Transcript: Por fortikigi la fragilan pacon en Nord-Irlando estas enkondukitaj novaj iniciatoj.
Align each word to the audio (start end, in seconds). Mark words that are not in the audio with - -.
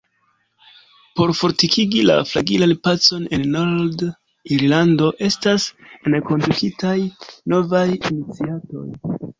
Por 1.19 1.33
fortikigi 1.39 2.01
la 2.07 2.15
fragilan 2.29 2.73
pacon 2.87 3.29
en 3.39 3.45
Nord-Irlando 3.57 5.13
estas 5.29 5.71
enkondukitaj 6.15 6.97
novaj 7.57 7.89
iniciatoj. 7.95 8.87